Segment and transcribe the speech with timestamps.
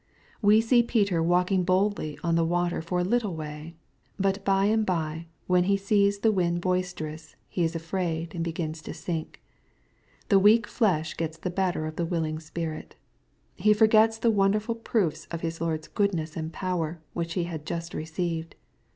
[0.51, 3.75] 'We see Peter walking boldly on the water for a little way.
[4.17, 8.33] But by and bye, when he sees" the wind boister j bus," he is afraid,
[8.33, 9.43] and begins to sink.
[10.29, 12.95] The weak flesh *gets the better of the willing spirit.
[13.55, 17.93] He forgets the' wonderful proofs of his Lord's goodness and power, which he had just
[17.93, 18.55] received.